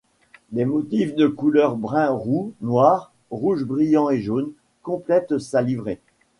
[0.51, 6.01] Des motifs de couleur brun roux, noir, rouge brillant et jaune, complète sa livrée.